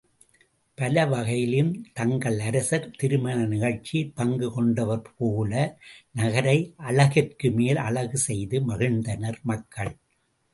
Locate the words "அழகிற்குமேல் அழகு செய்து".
6.89-8.59